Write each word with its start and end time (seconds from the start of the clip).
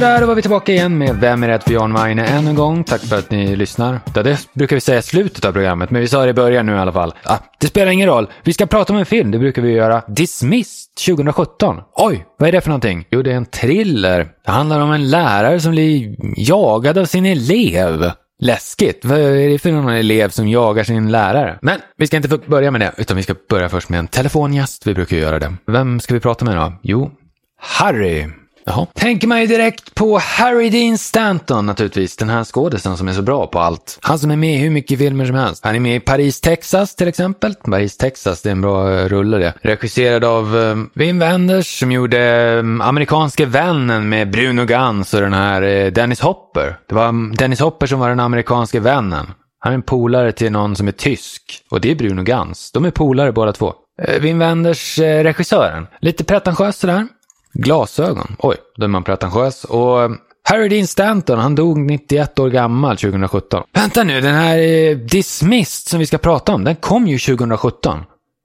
Sådär, 0.00 0.20
då 0.20 0.26
var 0.26 0.34
vi 0.34 0.42
tillbaka 0.42 0.72
igen 0.72 0.98
med 0.98 1.16
Vem 1.16 1.42
är 1.42 1.48
rädd 1.48 1.62
för 1.62 1.72
Jan 1.72 1.94
Weine 1.94 2.26
än 2.26 2.46
en 2.46 2.54
gång. 2.54 2.84
Tack 2.84 3.00
för 3.00 3.18
att 3.18 3.30
ni 3.30 3.56
lyssnar. 3.56 4.00
Ja, 4.14 4.22
det 4.22 4.48
brukar 4.54 4.76
vi 4.76 4.80
säga 4.80 4.98
i 4.98 5.02
slutet 5.02 5.44
av 5.44 5.52
programmet, 5.52 5.90
men 5.90 6.00
vi 6.00 6.08
sa 6.08 6.24
det 6.24 6.30
i 6.30 6.34
början 6.34 6.66
nu 6.66 6.72
i 6.72 6.78
alla 6.78 6.92
fall. 6.92 7.14
Ah, 7.24 7.38
det 7.60 7.66
spelar 7.66 7.92
ingen 7.92 8.08
roll. 8.08 8.30
Vi 8.44 8.52
ska 8.52 8.66
prata 8.66 8.92
om 8.92 8.98
en 8.98 9.06
film, 9.06 9.30
det 9.30 9.38
brukar 9.38 9.62
vi 9.62 9.72
göra. 9.72 10.02
Dismissed 10.08 11.06
2017. 11.06 11.76
Oj, 11.94 12.26
vad 12.38 12.48
är 12.48 12.52
det 12.52 12.60
för 12.60 12.68
någonting? 12.68 13.06
Jo, 13.10 13.22
det 13.22 13.32
är 13.32 13.36
en 13.36 13.46
thriller. 13.46 14.28
Det 14.44 14.50
handlar 14.50 14.80
om 14.80 14.92
en 14.92 15.10
lärare 15.10 15.60
som 15.60 15.72
blir 15.72 16.16
jagad 16.36 16.98
av 16.98 17.04
sin 17.04 17.26
elev. 17.26 18.10
Läskigt. 18.42 19.04
Vad 19.04 19.18
är 19.18 19.48
det 19.48 19.58
för 19.58 19.72
någon 19.72 19.92
elev 19.92 20.28
som 20.28 20.48
jagar 20.48 20.84
sin 20.84 21.10
lärare? 21.10 21.58
Men 21.62 21.80
vi 21.96 22.06
ska 22.06 22.16
inte 22.16 22.38
börja 22.46 22.70
med 22.70 22.80
det, 22.80 22.92
utan 22.96 23.16
vi 23.16 23.22
ska 23.22 23.34
börja 23.48 23.68
först 23.68 23.88
med 23.88 23.98
en 23.98 24.08
telefongäst. 24.08 24.86
Vi 24.86 24.94
brukar 24.94 25.16
göra 25.16 25.38
det. 25.38 25.54
Vem 25.66 26.00
ska 26.00 26.14
vi 26.14 26.20
prata 26.20 26.44
med 26.44 26.56
då? 26.56 26.72
Jo, 26.82 27.10
Harry. 27.58 28.26
Jaha. 28.64 28.86
Tänker 28.94 29.28
man 29.28 29.40
ju 29.40 29.46
direkt 29.46 29.94
på 29.94 30.18
Harry 30.18 30.70
Dean 30.70 30.98
Stanton 30.98 31.66
naturligtvis. 31.66 32.16
Den 32.16 32.28
här 32.28 32.44
skådisen 32.44 32.96
som 32.96 33.08
är 33.08 33.12
så 33.12 33.22
bra 33.22 33.46
på 33.46 33.60
allt. 33.60 33.98
Han 34.02 34.18
som 34.18 34.30
är 34.30 34.36
med 34.36 34.54
i 34.54 34.58
hur 34.58 34.70
mycket 34.70 34.98
filmer 34.98 35.26
som 35.26 35.34
helst. 35.34 35.64
Han 35.64 35.74
är 35.74 35.80
med 35.80 35.96
i 35.96 36.00
Paris, 36.00 36.40
Texas 36.40 36.96
till 36.96 37.08
exempel. 37.08 37.54
Paris, 37.54 37.96
Texas, 37.96 38.42
det 38.42 38.48
är 38.48 38.52
en 38.52 38.60
bra 38.60 38.90
uh, 38.90 39.08
rulle 39.08 39.38
det. 39.38 39.54
Regisserad 39.62 40.24
av 40.24 40.56
um, 40.56 40.90
Wim 40.94 41.18
Wenders 41.18 41.78
som 41.78 41.92
gjorde 41.92 42.54
um, 42.58 42.80
Amerikanske 42.80 43.46
vännen 43.46 44.08
med 44.08 44.30
Bruno 44.30 44.64
Gans 44.64 45.14
och 45.14 45.20
den 45.20 45.32
här 45.32 45.62
uh, 45.62 45.92
Dennis 45.92 46.20
Hopper. 46.20 46.78
Det 46.88 46.94
var 46.94 47.08
um, 47.08 47.34
Dennis 47.36 47.60
Hopper 47.60 47.86
som 47.86 48.00
var 48.00 48.08
den 48.08 48.20
amerikanske 48.20 48.80
vännen. 48.80 49.26
Han 49.58 49.72
är 49.72 49.74
en 49.74 49.82
polare 49.82 50.32
till 50.32 50.52
någon 50.52 50.76
som 50.76 50.88
är 50.88 50.92
tysk. 50.92 51.42
Och 51.70 51.80
det 51.80 51.90
är 51.90 51.94
Bruno 51.94 52.22
Gans. 52.22 52.72
De 52.72 52.84
är 52.84 52.90
polare 52.90 53.32
båda 53.32 53.52
två. 53.52 53.74
Wim 54.20 54.38
Wenders, 54.38 54.98
regissören. 54.98 55.86
Lite 56.00 56.24
pretentiös 56.24 56.76
sådär. 56.76 57.08
Glasögon. 57.52 58.36
Oj, 58.38 58.56
då 58.76 58.84
är 58.84 58.88
man 58.88 59.04
pretentiös. 59.04 59.64
Och 59.64 60.02
eh, 60.02 60.10
Harry 60.44 60.68
Dean 60.68 60.86
Stanton, 60.86 61.38
han 61.38 61.54
dog 61.54 61.78
91 61.78 62.38
år 62.38 62.50
gammal 62.50 62.96
2017. 62.96 63.62
Vänta 63.72 64.04
nu, 64.04 64.20
den 64.20 64.34
här 64.34 64.58
eh, 64.58 64.96
Dismissed 64.96 65.88
som 65.90 65.98
vi 65.98 66.06
ska 66.06 66.18
prata 66.18 66.54
om, 66.54 66.64
den 66.64 66.76
kom 66.76 67.06
ju 67.06 67.18
2017. 67.18 67.98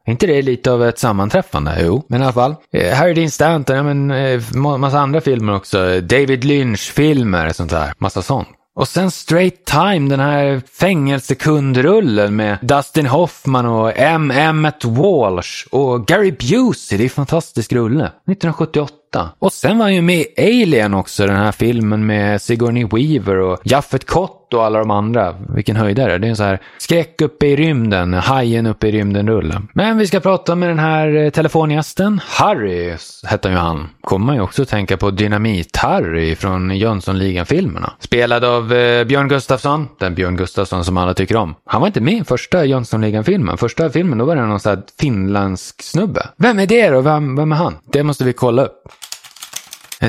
Är 0.08 0.12
inte 0.12 0.28
det 0.28 0.42
lite 0.42 0.72
av 0.72 0.84
ett 0.84 1.00
sammanträffande? 1.00 1.78
Jo, 1.82 2.06
men 2.08 2.22
i 2.22 2.24
alla 2.24 2.34
fall. 2.34 2.56
Eh, 2.74 2.94
Harry 2.94 3.14
Dean 3.14 3.32
Stanton, 3.32 3.76
ja 3.76 3.84
men 3.84 4.12
eh, 4.12 4.42
massa 4.78 5.00
andra 5.00 5.22
filmer 5.22 5.56
också. 5.56 6.02
David 6.02 6.44
Lynch-filmer, 6.44 7.50
sånt 7.54 7.72
där. 7.72 7.94
Massa 7.98 8.22
sånt. 8.22 8.48
Och 8.76 8.88
sen 8.88 9.12
Straight 9.12 9.66
Time, 9.66 10.10
den 10.10 10.20
här 10.20 10.62
fängelsekundrullen 10.74 12.36
med 12.36 12.58
Dustin 12.62 13.06
Hoffman 13.06 13.66
och 13.66 13.98
M. 13.98 14.32
Emmett 14.32 14.86
Walsh 14.86 15.68
och 15.72 16.08
Gary 16.08 16.32
Busey. 16.32 16.98
Det 16.98 17.04
är 17.04 17.06
en 17.06 17.10
fantastisk 17.10 17.74
rulle. 17.74 18.06
1978. 18.06 18.94
Och 19.40 19.54
sen 19.54 19.78
var 19.78 19.86
han 19.86 19.96
ju 19.96 20.02
med 20.02 20.20
i 20.20 20.28
Alien 20.38 20.94
också, 20.94 21.28
den 21.28 21.36
här 21.36 21.52
filmen 21.52 22.06
med 22.06 22.42
Sigourney 22.42 22.86
Weaver 22.86 23.40
och 23.40 23.60
Jaffet 23.64 24.06
Kott 24.06 24.54
och 24.54 24.66
alla 24.66 24.80
de 24.80 24.92
andra. 24.92 25.36
Vilken 25.56 25.76
höjdare. 25.76 26.18
Det 26.18 26.28
är 26.28 26.30
en 26.30 26.36
så 26.36 26.44
här 26.44 26.60
skräck 26.78 27.22
uppe 27.22 27.46
i 27.48 27.56
rymden, 27.56 28.14
hajen 28.14 28.66
uppe 28.66 28.88
i 28.88 28.92
rymden-rulle. 28.92 29.62
Men 29.74 29.98
vi 29.98 30.08
ska 30.08 30.20
prata 30.20 30.56
med 30.56 30.70
den 30.70 30.80
här 30.80 31.16
eh, 31.16 31.30
telefongästen. 31.30 32.22
Harry 32.26 32.96
hette 33.28 33.50
ju 33.50 33.56
han. 33.56 33.90
Kommer 34.02 34.26
man 34.26 34.36
ju 34.36 34.42
också 34.42 34.66
tänka 34.66 34.98
på 34.98 35.12
Dynamit-Harry 35.12 36.36
från 36.36 36.72
Jönssonligan-filmerna. 36.72 37.94
Spelad 38.00 38.44
av 38.44 38.74
eh, 38.74 39.04
Björn 39.04 39.28
Gustafsson. 39.28 39.88
Den 40.00 40.16
Björn 40.16 40.38
Gustafsson 40.38 40.86
som 40.86 40.98
alla 40.98 41.14
tycker 41.14 41.36
om. 41.36 41.56
Han 41.66 41.82
var 41.82 41.88
inte 41.88 42.02
med 42.02 42.14
i 42.14 42.24
första 42.24 42.66
Jönssonligan-filmen. 42.66 43.58
Första 43.58 43.90
filmen, 43.90 44.18
då 44.18 44.26
var 44.26 44.36
det 44.36 44.46
någon 44.46 44.60
sån 44.60 44.70
här 44.70 44.82
finländsk 45.00 45.84
snubbe. 45.84 46.28
Vem 46.38 46.60
är 46.60 46.68
det 46.68 46.90
då? 46.90 47.02
Vem, 47.02 47.36
vem 47.36 47.52
är 47.52 47.56
han? 47.56 47.76
Det 47.92 48.04
måste 48.04 48.24
vi 48.24 48.34
kolla 48.34 48.66
upp. 48.66 48.82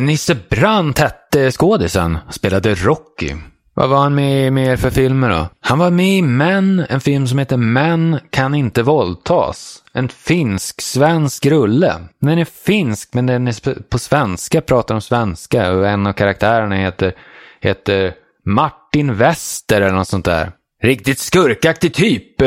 Nisse 0.00 0.36
Brandt 0.50 0.98
hette 0.98 1.50
skådisen. 1.50 2.18
Spelade 2.30 2.74
Rocky. 2.74 3.32
Vad 3.74 3.88
var 3.88 3.98
han 3.98 4.14
med 4.14 4.46
i 4.46 4.50
mer 4.50 4.76
för 4.76 4.90
filmer 4.90 5.30
då? 5.30 5.48
Han 5.60 5.78
var 5.78 5.90
med 5.90 6.18
i 6.18 6.22
Män, 6.22 6.86
en 6.88 7.00
film 7.00 7.26
som 7.26 7.38
heter 7.38 7.56
Män 7.56 8.18
kan 8.30 8.54
inte 8.54 8.82
våldtas. 8.82 9.82
En 9.92 10.08
finsk-svensk 10.08 11.46
rulle. 11.46 11.94
Den 12.20 12.38
är 12.38 12.44
finsk, 12.44 13.14
men 13.14 13.26
den 13.26 13.48
är 13.48 13.82
på 13.82 13.98
svenska, 13.98 14.60
pratar 14.60 14.94
om 14.94 15.00
svenska. 15.00 15.72
Och 15.72 15.88
en 15.88 16.06
av 16.06 16.12
karaktärerna 16.12 16.76
heter, 16.76 17.14
heter 17.60 18.14
Martin 18.44 19.14
Wester 19.14 19.80
eller 19.80 19.96
något 19.96 20.08
sånt 20.08 20.24
där. 20.24 20.52
Riktigt 20.82 21.18
skurkaktig 21.18 21.94
typ. 21.94 22.38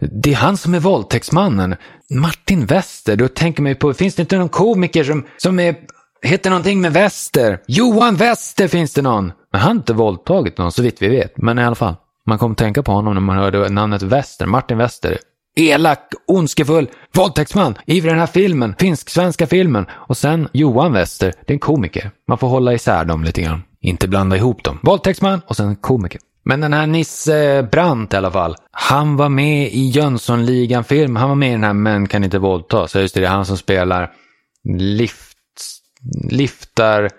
Det 0.00 0.30
är 0.32 0.36
han 0.36 0.56
som 0.56 0.74
är 0.74 0.80
våldtäktsmannen. 0.80 1.76
Martin 2.10 2.66
Wester, 2.66 3.16
då 3.16 3.28
tänker 3.28 3.62
man 3.62 3.70
ju 3.70 3.76
på, 3.76 3.94
finns 3.94 4.14
det 4.14 4.22
inte 4.22 4.38
någon 4.38 4.48
komiker 4.48 5.04
som, 5.04 5.26
som 5.36 5.60
är 5.60 5.76
Heter 6.22 6.50
någonting 6.50 6.80
med 6.80 6.92
Wester. 6.92 7.58
Johan 7.66 8.16
Wester 8.16 8.68
finns 8.68 8.94
det 8.94 9.02
någon. 9.02 9.32
Men 9.52 9.60
han 9.60 9.70
har 9.70 9.74
inte 9.74 9.92
våldtagit 9.92 10.58
någon 10.58 10.72
så 10.72 10.82
vitt 10.82 11.02
vi 11.02 11.08
vet. 11.08 11.36
Men 11.36 11.58
i 11.58 11.64
alla 11.64 11.74
fall. 11.74 11.94
Man 12.26 12.38
kom 12.38 12.52
att 12.52 12.58
tänka 12.58 12.82
på 12.82 12.92
honom 12.92 13.14
när 13.14 13.20
man 13.20 13.36
hörde 13.36 13.68
namnet 13.68 14.02
Wester. 14.02 14.46
Martin 14.46 14.78
Wester. 14.78 15.18
Elak, 15.56 16.12
ondskefull, 16.26 16.88
våldtäktsman 17.14 17.74
i 17.86 18.00
den 18.00 18.18
här 18.18 18.26
filmen. 18.26 18.74
Finsk-svenska 18.78 19.46
filmen. 19.46 19.86
Och 19.92 20.16
sen 20.16 20.48
Johan 20.52 20.92
Wester. 20.92 21.32
Det 21.46 21.52
är 21.52 21.54
en 21.54 21.58
komiker. 21.58 22.10
Man 22.28 22.38
får 22.38 22.48
hålla 22.48 22.74
isär 22.74 23.04
dem 23.04 23.24
lite 23.24 23.42
grann. 23.42 23.62
Inte 23.80 24.08
blanda 24.08 24.36
ihop 24.36 24.64
dem. 24.64 24.78
Våldtäktsman 24.82 25.40
och 25.46 25.56
sen 25.56 25.76
komiker. 25.76 26.20
Men 26.44 26.60
den 26.60 26.72
här 26.72 26.86
Nisse 26.86 27.68
Brandt 27.72 28.14
i 28.14 28.16
alla 28.16 28.30
fall. 28.30 28.56
Han 28.70 29.16
var 29.16 29.28
med 29.28 29.72
i 29.72 29.88
Jönssonligan-film. 29.88 31.16
Han 31.16 31.28
var 31.28 31.36
med 31.36 31.48
i 31.48 31.52
den 31.52 31.64
här 31.64 31.72
Män 31.72 32.08
kan 32.08 32.24
inte 32.24 32.38
våldta. 32.38 32.88
Så 32.88 33.00
just 33.00 33.14
det, 33.14 33.20
det 33.20 33.26
är 33.26 33.30
han 33.30 33.46
som 33.46 33.56
spelar 33.56 34.10
Liff 34.78 35.29
liftar 36.30 37.10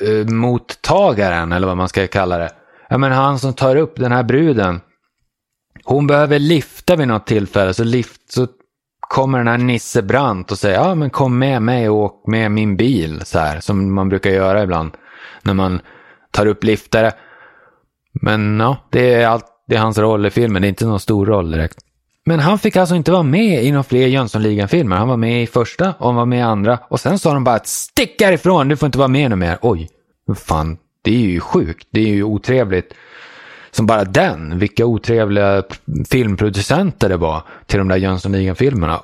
eh, 0.00 0.26
mottagaren 0.34 1.52
eller 1.52 1.66
vad 1.66 1.76
man 1.76 1.88
ska 1.88 2.06
kalla 2.06 2.38
det. 2.38 2.50
Ja 2.88 2.98
men 2.98 3.12
han 3.12 3.38
som 3.38 3.54
tar 3.54 3.76
upp 3.76 3.96
den 3.96 4.12
här 4.12 4.22
bruden. 4.22 4.80
Hon 5.84 6.06
behöver 6.06 6.38
lifta 6.38 6.96
vid 6.96 7.08
något 7.08 7.26
tillfälle 7.26 7.74
så, 7.74 7.84
lift, 7.84 8.32
så 8.32 8.46
kommer 9.08 9.38
den 9.38 9.48
här 9.48 9.58
Nisse 9.58 10.02
Brandt 10.02 10.52
och 10.52 10.58
säger 10.58 10.76
ja 10.76 10.94
men 10.94 11.10
kom 11.10 11.38
med 11.38 11.62
mig 11.62 11.88
och 11.88 11.96
åk 11.96 12.26
med 12.26 12.50
min 12.50 12.76
bil 12.76 13.22
så 13.24 13.38
här 13.38 13.60
som 13.60 13.94
man 13.94 14.08
brukar 14.08 14.30
göra 14.30 14.62
ibland 14.62 14.90
när 15.42 15.54
man 15.54 15.80
tar 16.30 16.46
upp 16.46 16.64
liftare. 16.64 17.12
Men 18.12 18.60
ja, 18.60 18.76
det 18.90 19.14
är, 19.14 19.26
allt, 19.26 19.46
det 19.66 19.74
är 19.74 19.80
hans 19.80 19.98
roll 19.98 20.26
i 20.26 20.30
filmen, 20.30 20.62
det 20.62 20.68
är 20.68 20.68
inte 20.68 20.86
någon 20.86 21.00
stor 21.00 21.26
roll 21.26 21.50
direkt. 21.50 21.78
Men 22.28 22.40
han 22.40 22.58
fick 22.58 22.76
alltså 22.76 22.94
inte 22.94 23.12
vara 23.12 23.22
med 23.22 23.64
i 23.64 23.70
några 23.70 23.82
fler 23.82 24.06
Jönssonligan-filmer. 24.06 24.96
Han 24.96 25.08
var 25.08 25.16
med 25.16 25.42
i 25.42 25.46
första 25.46 25.94
och 25.98 26.06
han 26.06 26.14
var 26.14 26.26
med 26.26 26.38
i 26.38 26.42
andra. 26.42 26.78
Och 26.88 27.00
sen 27.00 27.18
sa 27.18 27.34
de 27.34 27.44
bara 27.44 27.56
att 27.56 27.66
stick 27.66 28.22
härifrån, 28.22 28.68
du 28.68 28.76
får 28.76 28.86
inte 28.86 28.98
vara 28.98 29.08
med 29.08 29.30
något 29.30 29.38
mer. 29.38 29.58
Oj, 29.62 29.88
fan, 30.36 30.76
det 31.02 31.14
är 31.14 31.18
ju 31.18 31.40
sjukt. 31.40 31.88
Det 31.90 32.00
är 32.00 32.14
ju 32.14 32.22
otrevligt. 32.22 32.94
Som 33.70 33.86
bara 33.86 34.04
den, 34.04 34.58
vilka 34.58 34.86
otrevliga 34.86 35.62
filmproducenter 36.10 37.08
det 37.08 37.16
var 37.16 37.42
till 37.66 37.78
de 37.78 37.88
där 37.88 37.96
Jönssonligan-filmerna. 37.96 39.00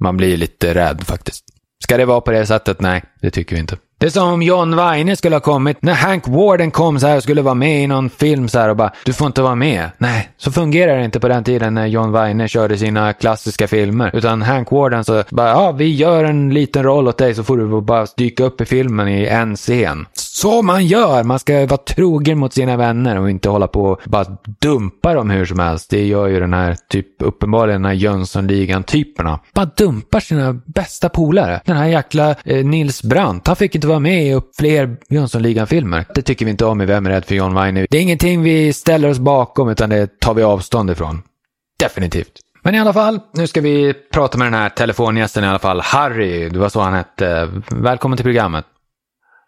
Man 0.00 0.16
blir 0.16 0.36
lite 0.36 0.74
rädd 0.74 1.02
faktiskt. 1.06 1.44
Ska 1.84 1.96
det 1.96 2.04
vara 2.04 2.20
på 2.20 2.30
det 2.30 2.46
sättet? 2.46 2.80
Nej, 2.80 3.02
det 3.20 3.30
tycker 3.30 3.56
vi 3.56 3.60
inte. 3.60 3.76
Det 4.00 4.06
är 4.06 4.10
som 4.10 4.28
om 4.28 4.42
John 4.42 4.76
Weine 4.76 5.16
skulle 5.16 5.36
ha 5.36 5.40
kommit 5.40 5.82
när 5.82 5.94
Hank 5.94 6.28
Warden 6.28 6.70
kom 6.70 7.00
så 7.00 7.06
här 7.06 7.16
och 7.16 7.22
skulle 7.22 7.42
vara 7.42 7.54
med 7.54 7.84
i 7.84 7.86
någon 7.86 8.10
film 8.10 8.48
så 8.48 8.58
här 8.58 8.68
och 8.68 8.76
bara 8.76 8.92
du 9.04 9.12
får 9.12 9.26
inte 9.26 9.42
vara 9.42 9.54
med. 9.54 9.90
Nej, 9.98 10.30
så 10.36 10.52
fungerar 10.52 10.98
det 10.98 11.04
inte 11.04 11.20
på 11.20 11.28
den 11.28 11.44
tiden 11.44 11.74
när 11.74 11.86
John 11.86 12.12
Weine 12.12 12.48
körde 12.48 12.78
sina 12.78 13.12
klassiska 13.12 13.68
filmer. 13.68 14.10
Utan 14.14 14.42
Hank 14.42 14.70
Warden 14.70 15.04
så 15.04 15.24
bara 15.30 15.48
ja, 15.48 15.72
vi 15.72 15.94
gör 15.94 16.24
en 16.24 16.54
liten 16.54 16.82
roll 16.82 17.08
åt 17.08 17.18
dig 17.18 17.34
så 17.34 17.44
får 17.44 17.56
du 17.56 17.80
bara 17.80 18.06
dyka 18.16 18.44
upp 18.44 18.60
i 18.60 18.64
filmen 18.64 19.08
i 19.08 19.26
en 19.26 19.56
scen. 19.56 20.06
Så 20.40 20.62
man 20.62 20.86
gör! 20.86 21.24
Man 21.24 21.38
ska 21.38 21.66
vara 21.66 21.76
trogen 21.76 22.38
mot 22.38 22.52
sina 22.52 22.76
vänner 22.76 23.18
och 23.18 23.30
inte 23.30 23.48
hålla 23.48 23.66
på 23.66 23.84
och 23.84 24.00
bara 24.04 24.24
dumpa 24.60 25.14
dem 25.14 25.30
hur 25.30 25.44
som 25.44 25.58
helst. 25.58 25.90
Det 25.90 26.06
gör 26.06 26.26
ju 26.26 26.40
den 26.40 26.52
här 26.52 26.76
typ 26.88 27.06
uppenbarligen 27.22 27.82
den 27.82 27.90
här 27.90 27.98
Jönssonligan-typerna. 27.98 29.40
Bara 29.54 29.70
dumpar 29.76 30.20
sina 30.20 30.52
bästa 30.52 31.08
polare. 31.08 31.60
Den 31.64 31.76
här 31.76 31.86
jäkla 31.86 32.30
eh, 32.44 32.64
Nils 32.64 33.02
Brandt, 33.02 33.46
han 33.46 33.56
fick 33.56 33.74
inte 33.74 33.86
vara 33.86 33.98
med 33.98 34.26
i 34.26 34.40
fler 34.58 34.96
Jönssonligan-filmer. 35.08 36.04
Det 36.14 36.22
tycker 36.22 36.44
vi 36.44 36.50
inte 36.50 36.64
om 36.64 36.80
i 36.80 36.86
Vem 36.86 37.06
är 37.06 37.10
rädd 37.10 37.24
för 37.24 37.34
John 37.34 37.54
Wayne. 37.54 37.86
Det 37.90 37.98
är 37.98 38.02
ingenting 38.02 38.42
vi 38.42 38.72
ställer 38.72 39.10
oss 39.10 39.18
bakom 39.18 39.68
utan 39.68 39.90
det 39.90 40.20
tar 40.20 40.34
vi 40.34 40.42
avstånd 40.42 40.90
ifrån. 40.90 41.22
Definitivt. 41.78 42.32
Men 42.62 42.74
i 42.74 42.80
alla 42.80 42.92
fall, 42.92 43.20
nu 43.34 43.46
ska 43.46 43.60
vi 43.60 43.94
prata 44.12 44.38
med 44.38 44.46
den 44.46 44.54
här 44.54 44.68
telefongästen 44.68 45.44
i 45.44 45.46
alla 45.46 45.58
fall. 45.58 45.80
Harry, 45.80 46.48
det 46.48 46.58
var 46.58 46.68
så 46.68 46.80
han 46.80 46.94
hette. 46.94 47.48
Välkommen 47.70 48.16
till 48.16 48.24
programmet. 48.24 48.64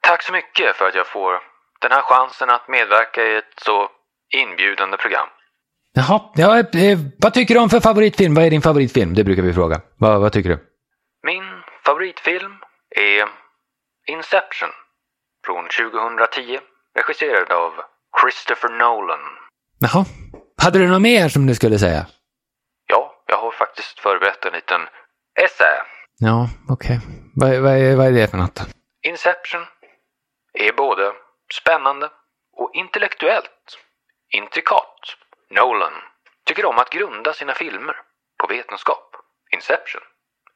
Tack 0.08 0.22
så 0.22 0.32
mycket 0.32 0.76
för 0.76 0.88
att 0.88 0.94
jag 0.94 1.06
får 1.06 1.32
den 1.80 1.92
här 1.92 2.02
chansen 2.02 2.50
att 2.50 2.68
medverka 2.68 3.22
i 3.24 3.36
ett 3.36 3.54
så 3.64 3.88
inbjudande 4.34 4.96
program. 4.96 5.28
Jaha, 5.94 6.20
ja, 6.34 6.58
eh, 6.58 6.98
vad 7.18 7.34
tycker 7.34 7.54
du 7.54 7.60
om 7.60 7.70
för 7.70 7.80
favoritfilm? 7.80 8.34
Vad 8.34 8.44
är 8.44 8.50
din 8.50 8.62
favoritfilm? 8.62 9.14
Det 9.14 9.24
brukar 9.24 9.42
vi 9.42 9.54
fråga. 9.54 9.80
Vad, 9.98 10.20
vad 10.20 10.32
tycker 10.32 10.50
du? 10.50 10.58
Min 11.26 11.44
favoritfilm 11.86 12.52
är 12.96 13.28
Inception 14.06 14.68
från 15.46 15.64
2010, 15.64 16.58
regisserad 16.98 17.52
av 17.52 17.72
Christopher 18.20 18.68
Nolan. 18.68 19.20
Jaha. 19.80 20.04
Hade 20.62 20.78
du 20.78 20.86
något 20.88 21.02
mer 21.02 21.28
som 21.28 21.46
du 21.46 21.54
skulle 21.54 21.78
säga? 21.78 22.06
Ja, 22.86 23.12
jag 23.26 23.36
har 23.36 23.50
faktiskt 23.50 24.00
förberett 24.00 24.44
en 24.44 24.52
liten 24.52 24.80
essä. 25.44 25.64
Ja, 26.18 26.48
okej. 26.68 26.96
Okay. 26.96 27.08
Vad, 27.34 27.50
vad, 27.50 27.96
vad 27.96 28.06
är 28.06 28.12
det 28.12 28.30
för 28.30 28.36
något? 28.36 28.60
Inception 29.02 29.64
är 30.52 30.72
både 30.72 31.12
spännande 31.52 32.10
och 32.52 32.70
intellektuellt 32.74 33.78
intrikat. 34.30 35.16
Nolan 35.50 35.92
tycker 36.44 36.64
om 36.64 36.78
att 36.78 36.90
grunda 36.90 37.32
sina 37.32 37.54
filmer 37.54 37.96
på 38.38 38.46
vetenskap. 38.46 39.16
Inception 39.50 40.02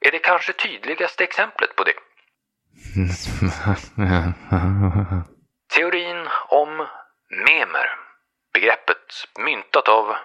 är 0.00 0.10
det 0.10 0.18
kanske 0.18 0.52
tydligaste 0.52 1.24
exemplet 1.24 1.76
på 1.76 1.84
det. 1.84 1.94
Teorin 5.74 6.28
om 6.48 6.86
memer. 7.46 7.98
Begreppet 8.54 9.28
myntat 9.38 9.88
av 9.88 10.16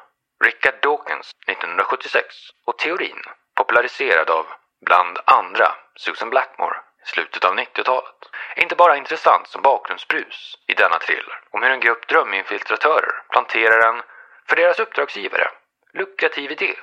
Richard 0.43 0.81
Dawkins 0.81 1.31
1976 1.47 2.35
och 2.65 2.77
teorin 2.77 3.21
populariserad 3.55 4.29
av 4.29 4.45
bland 4.85 5.19
andra 5.25 5.75
Susan 5.95 6.29
Blackmore 6.29 6.77
slutet 7.05 7.45
av 7.45 7.53
90-talet 7.55 8.19
är 8.55 8.63
inte 8.63 8.75
bara 8.75 8.97
intressant 8.97 9.47
som 9.47 9.61
bakgrundsbrus 9.61 10.57
i 10.67 10.73
denna 10.73 10.99
thriller 10.99 11.37
om 11.51 11.61
hur 11.61 11.71
en 11.71 11.79
grupp 11.79 12.07
dröminfiltratörer 12.07 13.13
planterar 13.29 13.93
en, 13.93 14.01
för 14.49 14.55
deras 14.55 14.79
uppdragsgivare, 14.79 15.47
lukrativ 15.93 16.51
idé 16.51 16.73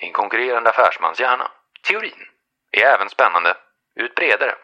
i 0.00 0.06
en 0.06 0.12
konkurrerande 0.12 0.70
affärsmans 0.70 1.20
hjärna. 1.20 1.50
Teorin 1.88 2.22
är 2.72 2.82
även 2.82 3.08
spännande 3.08 3.54
ur 3.96 4.04
ett 4.04 4.14
bredare, 4.14 4.54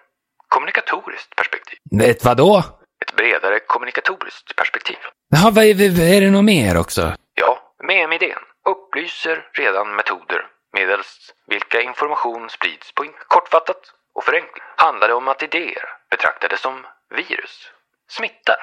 kommunikatoriskt 0.49 1.37
perspektiv. 1.37 1.79
Ett 2.03 2.25
vadå? 2.25 2.63
Ett 3.03 3.17
bredare 3.17 3.61
kommunikatoriskt 3.61 4.57
perspektiv. 4.57 4.97
Jaha, 5.29 5.51
vad 5.51 5.65
är, 5.65 6.15
är 6.17 6.21
det 6.21 6.31
något 6.31 6.45
mer 6.45 6.81
också? 6.81 7.15
Ja, 7.35 7.75
MEM-idén 7.83 8.43
upplyser 8.65 9.49
redan 9.53 9.97
metoder 9.97 10.47
medelst 10.73 11.35
vilka 11.47 11.83
information 11.83 12.51
sprids 12.51 12.93
på 12.95 13.05
kortfattat 13.29 13.81
och 14.15 14.25
förenklat 14.25 14.67
handlar 14.77 15.09
det 15.09 15.15
om 15.15 15.29
att 15.29 15.43
idéer 15.43 15.85
betraktade 16.11 16.57
som 16.57 16.87
virus 17.15 17.71
smittar 18.11 18.57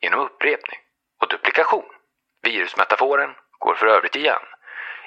genom 0.00 0.20
upprepning 0.20 0.78
och 1.22 1.28
duplikation. 1.28 1.84
Virusmetaforen 2.42 3.30
går 3.58 3.74
för 3.74 3.86
övrigt 3.86 4.16
igen 4.16 4.42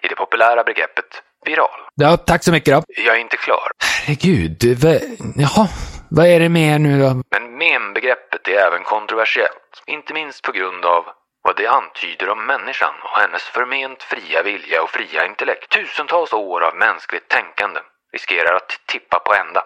i 0.03 0.07
det 0.07 0.15
populära 0.15 0.63
begreppet 0.63 1.23
viral. 1.45 1.79
Ja, 1.95 2.17
tack 2.17 2.43
så 2.43 2.51
mycket 2.51 2.73
då. 2.73 2.83
Jag 2.87 3.15
är 3.15 3.19
inte 3.19 3.37
klar, 3.37 3.67
Herregud, 4.07 4.63
vad, 4.83 5.01
jaha, 5.35 5.67
vad 6.09 6.25
är 6.27 6.39
det 6.39 6.49
mer 6.49 6.79
nu 6.79 6.99
då? 6.99 7.21
men 7.31 7.57
mem-begreppet 7.57 8.47
är 8.47 8.67
även 8.67 8.83
kontroversiellt. 8.83 9.83
Inte 9.85 10.13
minst 10.13 10.41
på 10.43 10.51
grund 10.51 10.85
av 10.85 11.05
vad 11.41 11.57
det 11.57 11.67
antyder 11.67 12.29
om 12.29 12.45
människan 12.45 12.93
och 13.03 13.19
hennes 13.21 13.43
förment 13.43 14.03
fria 14.03 14.43
vilja 14.43 14.83
och 14.83 14.89
fria 14.89 15.25
intellekt. 15.25 15.69
Tusentals 15.69 16.33
år 16.33 16.61
av 16.61 16.75
mänskligt 16.75 17.27
tänkande 17.27 17.79
riskerar 18.13 18.53
att 18.55 18.79
tippa 18.85 19.19
på 19.19 19.33
ända. 19.33 19.63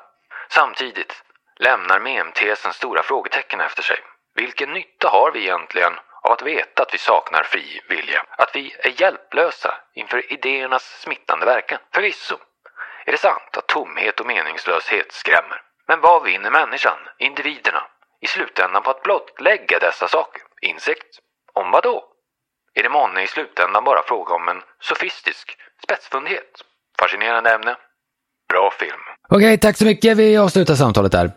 Samtidigt 0.52 1.24
lämnar 1.56 2.00
mem-tesen 2.00 2.74
stora 2.74 3.04
frågetecken 3.04 3.62
efter 3.62 3.84
sig. 3.84 4.00
Vilken 4.36 4.74
nytta 4.74 5.10
har 5.10 5.32
vi 5.32 5.40
egentligen 5.40 5.94
av 6.22 6.32
att 6.32 6.42
veta 6.42 6.84
att 6.84 6.94
vi 6.94 6.98
saknar 6.98 7.44
fri 7.44 7.82
vilja? 7.90 8.26
Att 8.30 8.56
vi 8.56 8.76
är 8.80 9.02
hjälplösa 9.02 9.82
inför 9.94 10.34
idéernas 10.34 11.02
smittande 11.02 11.46
verkan? 11.46 11.80
Förvisso 11.94 12.38
är 13.06 13.12
det 13.12 13.18
sant 13.18 13.58
att 13.58 13.68
tomhet 13.68 14.20
och 14.20 14.26
meningslöshet 14.26 15.12
skrämmer. 15.12 15.62
Men 15.88 16.02
vad 16.02 16.24
vinner 16.24 16.52
människan, 16.52 16.98
individerna, 17.18 17.88
i 18.22 18.28
slutändan 18.28 18.84
på 18.84 18.90
att 18.90 19.04
blottlägga 19.04 19.80
dessa 19.80 20.08
saker? 20.08 20.42
Insikt? 20.62 21.20
Om 21.54 21.72
vad 21.72 21.84
då? 21.84 22.14
Är 22.74 22.84
det 22.84 22.90
månne 22.90 23.24
i 23.24 23.28
slutändan 23.28 23.84
bara 23.84 24.04
fråga 24.04 24.34
om 24.34 24.48
en 24.48 24.64
sofistisk 24.80 25.58
spetsfundighet? 25.84 26.62
Fascinerande 27.00 27.54
ämne. 27.54 27.78
Bra 28.50 28.72
film. 28.72 29.02
Okej, 29.32 29.58
tack 29.58 29.78
så 29.78 29.86
mycket. 29.86 30.18
Vi 30.18 30.38
avslutar 30.38 30.76
samtalet 30.76 31.12
där. 31.12 31.32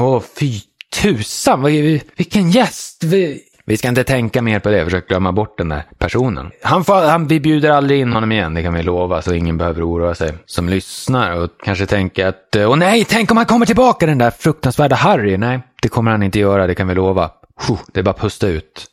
Åh, 0.00 0.22
fy 0.40 0.60
tusan. 1.02 1.62
Vad, 1.62 1.72
vilken 2.16 2.50
gäst. 2.50 3.04
Vi, 3.04 3.40
vi 3.64 3.76
ska 3.76 3.88
inte 3.88 4.04
tänka 4.04 4.42
mer 4.42 4.60
på 4.60 4.68
det. 4.68 4.84
Försök 4.84 5.08
glömma 5.08 5.32
bort 5.32 5.58
den 5.58 5.68
där 5.68 5.82
personen. 5.98 6.50
Han 6.62 6.84
får, 6.84 6.94
han, 6.94 7.26
vi 7.26 7.40
bjuder 7.40 7.70
aldrig 7.70 8.00
in 8.00 8.12
honom 8.12 8.32
igen, 8.32 8.54
det 8.54 8.62
kan 8.62 8.74
vi 8.74 8.82
lova. 8.82 9.22
Så 9.22 9.34
ingen 9.34 9.58
behöver 9.58 9.88
oroa 9.88 10.14
sig 10.14 10.32
som 10.46 10.68
lyssnar 10.68 11.32
och 11.32 11.50
kanske 11.64 11.86
tänka 11.86 12.28
att 12.28 12.56
eh, 12.56 12.70
åh 12.70 12.76
nej, 12.76 13.04
tänk 13.04 13.30
om 13.30 13.36
han 13.36 13.46
kommer 13.46 13.66
tillbaka 13.66 14.06
den 14.06 14.18
där 14.18 14.30
fruktansvärda 14.30 14.96
Harry. 14.96 15.36
Nej, 15.36 15.60
det 15.82 15.88
kommer 15.88 16.10
han 16.10 16.22
inte 16.22 16.38
göra, 16.38 16.66
det 16.66 16.74
kan 16.74 16.88
vi 16.88 16.94
lova. 16.94 17.30
Puh, 17.66 17.78
det 17.92 18.00
är 18.00 18.04
bara 18.04 18.10
att 18.10 18.20
pusta 18.20 18.48
ut. 18.48 18.86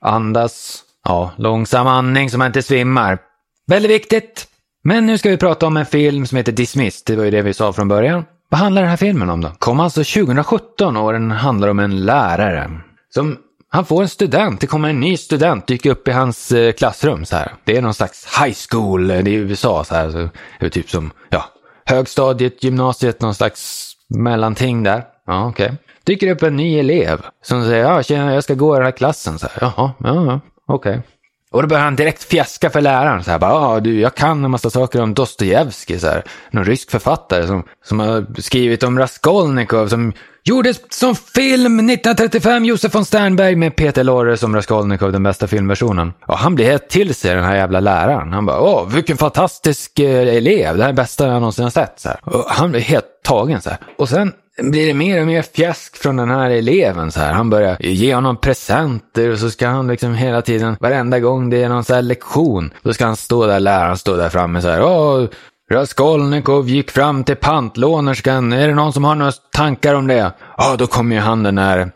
Andas. 0.00 0.82
Ja, 1.04 1.32
långsam 1.36 1.86
andning 1.86 2.30
så 2.30 2.38
man 2.38 2.46
inte 2.46 2.62
svimmar. 2.62 3.18
Väldigt 3.66 3.90
viktigt. 3.90 4.48
Men 4.88 5.06
nu 5.06 5.18
ska 5.18 5.30
vi 5.30 5.36
prata 5.36 5.66
om 5.66 5.76
en 5.76 5.86
film 5.86 6.26
som 6.26 6.36
heter 6.36 6.52
Dismissed. 6.52 7.02
Det 7.06 7.16
var 7.16 7.24
ju 7.24 7.30
det 7.30 7.42
vi 7.42 7.54
sa 7.54 7.72
från 7.72 7.88
början. 7.88 8.24
Vad 8.48 8.60
handlar 8.60 8.82
den 8.82 8.90
här 8.90 8.96
filmen 8.96 9.30
om 9.30 9.40
då? 9.40 9.48
Kom 9.58 9.80
alltså 9.80 10.04
2017 10.04 10.96
och 10.96 11.12
den 11.12 11.30
handlar 11.30 11.68
om 11.68 11.78
en 11.78 12.04
lärare. 12.04 12.70
Som, 13.14 13.36
han 13.68 13.84
får 13.84 14.02
en 14.02 14.08
student, 14.08 14.60
det 14.60 14.66
kommer 14.66 14.88
en 14.88 15.00
ny 15.00 15.16
student 15.16 15.66
dyka 15.66 15.90
upp 15.90 16.08
i 16.08 16.10
hans 16.10 16.52
eh, 16.52 16.72
klassrum 16.72 17.24
så 17.24 17.36
här. 17.36 17.52
Det 17.64 17.76
är 17.76 17.82
någon 17.82 17.94
slags 17.94 18.40
high 18.40 18.56
school, 18.70 19.10
eh, 19.10 19.18
det 19.18 19.30
är 19.30 19.32
i 19.32 19.34
USA 19.34 19.84
så 19.84 19.94
här. 19.94 20.10
Så, 20.10 20.28
det 20.60 20.66
är 20.66 20.70
typ 20.70 20.90
som, 20.90 21.10
ja, 21.28 21.44
högstadiet, 21.84 22.64
gymnasiet, 22.64 23.20
någon 23.20 23.34
slags 23.34 23.92
mellanting 24.08 24.82
där. 24.82 25.04
Ja, 25.26 25.48
okej. 25.48 25.72
Dyker 26.04 26.30
upp 26.30 26.42
en 26.42 26.56
ny 26.56 26.78
elev 26.78 27.26
som 27.42 27.64
säger, 27.64 27.84
ja 27.84 28.02
tjena, 28.02 28.34
jag 28.34 28.44
ska 28.44 28.54
gå 28.54 28.74
i 28.74 28.78
den 28.78 28.84
här 28.84 28.92
klassen. 28.92 29.38
Så 29.38 29.46
här, 29.46 29.58
Jaha, 29.60 29.90
ja, 29.98 30.24
ja, 30.24 30.40
okej. 30.66 31.00
Och 31.50 31.62
då 31.62 31.68
börjar 31.68 31.84
han 31.84 31.96
direkt 31.96 32.24
fjäska 32.24 32.70
för 32.70 32.80
läraren. 32.80 33.24
Så 33.24 33.30
här, 33.30 33.38
bara, 33.38 33.52
ah, 33.52 33.80
du, 33.80 34.00
jag 34.00 34.14
kan 34.14 34.44
en 34.44 34.50
massa 34.50 34.70
saker 34.70 35.00
om 35.00 35.14
Dostojevskij. 35.14 35.98
Så 35.98 36.06
här. 36.06 36.22
Någon 36.50 36.64
rysk 36.64 36.90
författare 36.90 37.46
som, 37.46 37.64
som 37.84 38.00
har 38.00 38.40
skrivit 38.40 38.82
om 38.82 38.98
Raskolnikov 38.98 39.88
som 39.88 40.12
gjordes 40.44 40.80
som 40.90 41.14
film 41.14 41.78
1935, 41.90 42.64
Josef 42.64 42.94
von 42.94 43.04
Sternberg 43.04 43.56
med 43.56 43.76
Peter 43.76 44.04
Lorre 44.04 44.36
som 44.36 44.54
Raskolnikov, 44.54 45.12
den 45.12 45.22
bästa 45.22 45.46
filmversionen. 45.46 46.12
Och 46.26 46.38
han 46.38 46.54
blir 46.54 46.64
helt 46.64 46.88
till 46.88 47.14
sig, 47.14 47.34
den 47.34 47.44
här 47.44 47.56
jävla 47.56 47.80
läraren. 47.80 48.32
Han 48.32 48.46
bara, 48.46 48.60
åh, 48.60 48.88
vilken 48.88 49.16
fantastisk 49.16 49.98
eh, 49.98 50.36
elev, 50.36 50.76
det 50.76 50.82
här 50.82 50.88
är 50.88 50.92
det 50.92 51.02
bästa 51.02 51.26
jag 51.26 51.34
någonsin 51.34 51.64
har 51.64 51.70
sett. 51.70 52.00
Så 52.00 52.08
här. 52.08 52.18
Och 52.24 52.44
han 52.48 52.70
blir 52.70 52.80
helt 52.80 53.22
tagen 53.24 53.60
så 53.60 53.70
här. 53.70 53.78
Och 53.98 54.08
sen 54.08 54.32
blir 54.62 54.86
det 54.86 54.94
mer 54.94 55.20
och 55.20 55.26
mer 55.26 55.42
fjäsk 55.42 55.96
från 55.96 56.16
den 56.16 56.30
här 56.30 56.50
eleven 56.50 57.12
så 57.12 57.20
här. 57.20 57.32
Han 57.32 57.50
börjar 57.50 57.76
ge 57.80 58.14
honom 58.14 58.36
presenter 58.36 59.30
och 59.30 59.38
så 59.38 59.50
ska 59.50 59.68
han 59.68 59.88
liksom 59.88 60.14
hela 60.14 60.42
tiden, 60.42 60.76
varenda 60.80 61.20
gång 61.20 61.50
det 61.50 61.62
är 61.62 61.68
någon 61.68 61.84
så 61.84 61.94
här 61.94 62.02
lektion, 62.02 62.70
då 62.82 62.92
ska 62.92 63.06
han 63.06 63.16
stå 63.16 63.46
där, 63.46 63.60
läraren 63.60 63.98
stå 63.98 64.16
där 64.16 64.28
framme 64.28 64.62
så 64.62 64.68
här. 64.68 64.82
Åh, 64.82 65.26
Raskolnikov 65.70 66.68
gick 66.68 66.90
fram 66.90 67.24
till 67.24 67.36
pantlånerskan. 67.36 68.52
Är 68.52 68.68
det 68.68 68.74
någon 68.74 68.92
som 68.92 69.04
har 69.04 69.14
några 69.14 69.32
tankar 69.32 69.94
om 69.94 70.06
det? 70.06 70.32
Ja, 70.56 70.76
då 70.78 70.86
kommer 70.86 71.16
ju 71.16 71.22
han 71.22 71.42
den 71.42 71.54
där 71.54 71.90